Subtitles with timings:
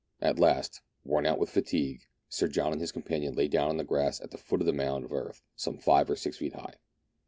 [0.19, 3.83] At last, worn out with fatigue, Sir John and his companion lay down on the
[3.83, 6.77] grass at the foot of a mound of earth some five or six feet high.